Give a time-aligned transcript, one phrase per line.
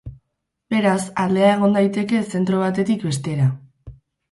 [0.73, 3.49] Beraz, aldea egon daiteke zentro batetik bestera.